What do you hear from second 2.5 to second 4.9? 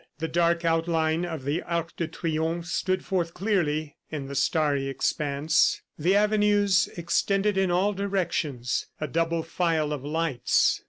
stood forth clearly in the starry